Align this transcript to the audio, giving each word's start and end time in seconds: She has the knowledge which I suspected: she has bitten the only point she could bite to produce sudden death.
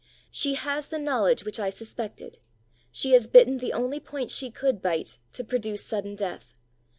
She 0.31 0.55
has 0.55 0.87
the 0.87 0.97
knowledge 0.97 1.45
which 1.45 1.59
I 1.59 1.69
suspected: 1.69 2.39
she 2.91 3.11
has 3.11 3.27
bitten 3.27 3.59
the 3.59 3.71
only 3.71 3.99
point 3.99 4.31
she 4.31 4.49
could 4.49 4.81
bite 4.81 5.19
to 5.33 5.43
produce 5.43 5.85
sudden 5.85 6.15
death. 6.15 6.55